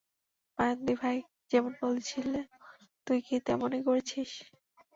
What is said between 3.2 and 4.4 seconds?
কী তেমনই করেছিস?